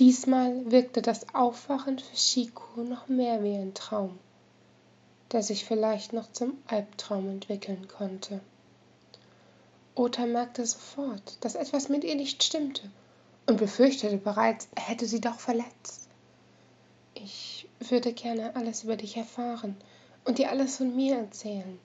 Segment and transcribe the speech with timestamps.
[0.00, 4.18] Diesmal wirkte das Aufwachen für Chico noch mehr wie ein Traum,
[5.30, 8.40] der sich vielleicht noch zum Albtraum entwickeln konnte.
[9.94, 12.90] Ota merkte sofort, dass etwas mit ihr nicht stimmte
[13.44, 16.08] und befürchtete bereits, er hätte sie doch verletzt.
[17.12, 19.76] Ich würde gerne alles über dich erfahren
[20.24, 21.78] und dir alles von mir erzählen,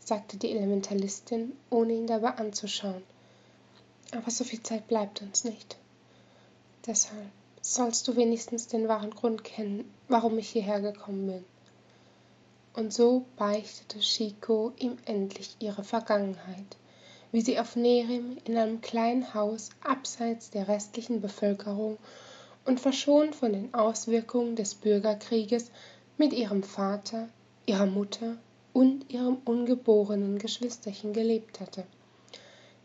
[0.00, 3.04] sagte die Elementalistin, ohne ihn dabei anzuschauen.
[4.10, 5.76] Aber so viel Zeit bleibt uns nicht.
[6.84, 7.30] Deshalb
[7.72, 11.44] sollst du wenigstens den wahren Grund kennen, warum ich hierher gekommen bin.
[12.74, 16.76] Und so beichtete Chico ihm endlich ihre Vergangenheit
[17.34, 21.98] wie sie auf Nerim in einem kleinen Haus abseits der restlichen Bevölkerung
[22.64, 25.72] und verschont von den Auswirkungen des Bürgerkrieges
[26.16, 27.28] mit ihrem Vater,
[27.66, 28.36] ihrer Mutter
[28.72, 31.84] und ihrem ungeborenen Geschwisterchen gelebt hatte,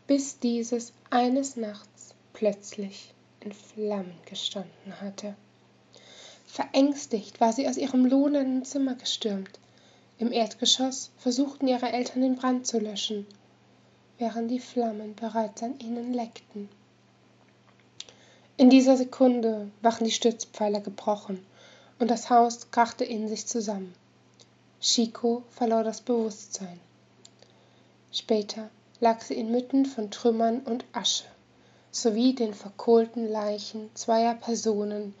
[0.08, 5.34] bis dieses eines Nachts plötzlich in Flammen gestanden hatte.
[6.46, 9.58] Verängstigt war sie aus ihrem lodernden Zimmer gestürmt.
[10.18, 13.26] Im Erdgeschoss versuchten ihre Eltern den Brand zu löschen,
[14.18, 16.68] während die Flammen bereits an ihnen leckten.
[18.56, 21.44] In dieser Sekunde waren die Stützpfeiler gebrochen
[21.98, 23.94] und das Haus krachte in sich zusammen.
[24.80, 26.80] Chico verlor das Bewusstsein.
[28.12, 31.24] Später lag sie inmitten von Trümmern und Asche
[31.90, 35.14] sowie den verkohlten Leichen zweier Personen,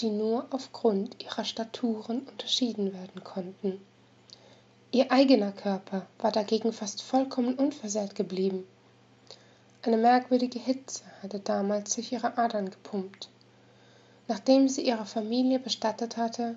[0.00, 3.80] die nur aufgrund ihrer Staturen unterschieden werden konnten.
[4.90, 8.66] Ihr eigener Körper war dagegen fast vollkommen unversehrt geblieben.
[9.82, 13.28] Eine merkwürdige Hitze hatte damals durch ihre Adern gepumpt.
[14.28, 16.56] Nachdem sie ihre Familie bestattet hatte,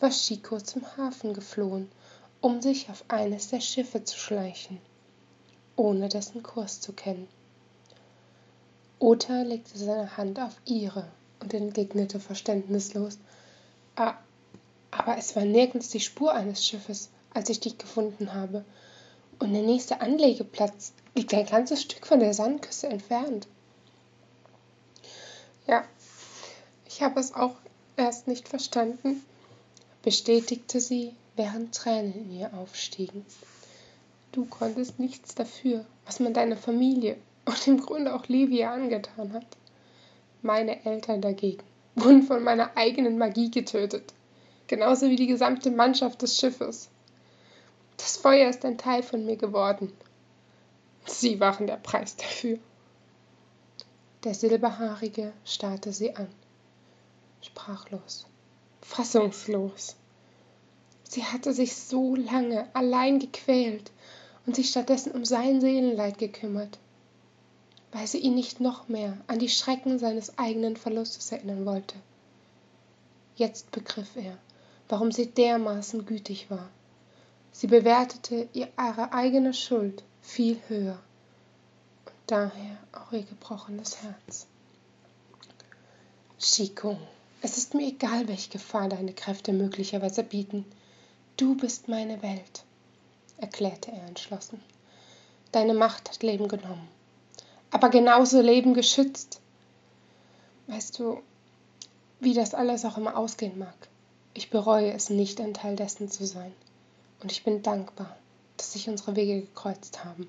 [0.00, 1.90] war Chico zum Hafen geflohen,
[2.40, 4.78] um sich auf eines der Schiffe zu schleichen,
[5.76, 7.28] ohne dessen Kurs zu kennen.
[9.04, 11.06] Ota legte seine Hand auf ihre
[11.40, 13.18] und entgegnete verständnislos.
[13.96, 14.14] Ah,
[14.90, 18.64] aber es war nirgends die Spur eines Schiffes als ich dich gefunden habe.
[19.38, 23.46] Und der nächste Anlegeplatz liegt ein ganzes Stück von der Sandküste entfernt.
[25.66, 25.84] Ja,
[26.86, 27.56] ich habe es auch
[27.98, 29.22] erst nicht verstanden,
[30.00, 33.26] bestätigte sie, während Tränen in ihr aufstiegen.
[34.32, 39.46] Du konntest nichts dafür, was man deiner Familie und im Grunde auch Livia angetan hat.
[40.42, 44.12] Meine Eltern dagegen wurden von meiner eigenen Magie getötet,
[44.66, 46.90] genauso wie die gesamte Mannschaft des Schiffes.
[47.96, 49.92] Das Feuer ist ein Teil von mir geworden.
[51.06, 52.58] Sie waren der Preis dafür.
[54.24, 56.28] Der Silberhaarige starrte sie an,
[57.42, 58.26] sprachlos,
[58.80, 59.96] fassungslos.
[61.02, 63.92] Sie hatte sich so lange allein gequält
[64.46, 66.78] und sich stattdessen um sein Seelenleid gekümmert,
[67.94, 71.94] weil sie ihn nicht noch mehr an die Schrecken seines eigenen Verlustes erinnern wollte.
[73.36, 74.36] Jetzt begriff er,
[74.90, 76.68] warum sie dermaßen gütig war
[77.56, 80.98] Sie bewertete ihre eigene Schuld viel höher
[82.04, 84.48] und daher auch ihr gebrochenes Herz.
[86.40, 86.98] Chico,
[87.42, 90.64] es ist mir egal, welche Gefahr deine Kräfte möglicherweise bieten.
[91.36, 92.64] Du bist meine Welt,
[93.36, 94.60] erklärte er entschlossen.
[95.52, 96.88] Deine Macht hat Leben genommen,
[97.74, 99.40] aber genauso Leben geschützt.
[100.68, 101.20] Weißt du,
[102.20, 103.74] wie das alles auch immer ausgehen mag,
[104.32, 106.52] ich bereue es nicht, ein Teil dessen zu sein
[107.20, 108.16] und ich bin dankbar,
[108.56, 110.28] dass sich unsere Wege gekreuzt haben.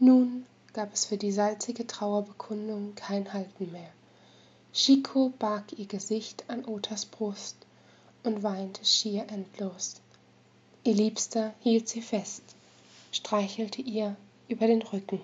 [0.00, 3.92] Nun gab es für die salzige Trauerbekundung kein Halten mehr.
[4.72, 7.56] Chico barg ihr Gesicht an Otas Brust
[8.24, 10.00] und weinte schier endlos.
[10.82, 12.42] Ihr Liebster hielt sie fest,
[13.12, 14.16] streichelte ihr
[14.48, 15.20] über den Rücken.